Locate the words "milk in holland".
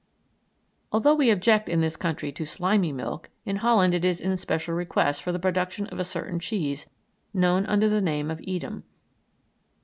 2.91-3.93